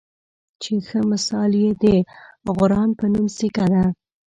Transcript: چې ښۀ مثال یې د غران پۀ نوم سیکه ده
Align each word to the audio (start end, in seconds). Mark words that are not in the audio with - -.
چې 0.61 0.73
ښۀ 0.87 0.99
مثال 1.11 1.51
یې 1.61 1.69
د 1.81 1.85
غران 2.57 2.89
پۀ 2.97 3.05
نوم 3.13 3.27
سیکه 3.37 3.65
ده 3.71 3.83